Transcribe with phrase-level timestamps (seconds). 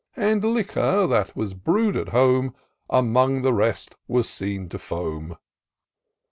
[0.15, 2.55] And liquor, that was brew'd at home.
[2.89, 5.37] Among the rest was seen to foam.